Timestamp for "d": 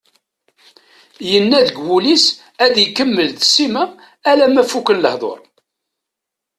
3.37-3.41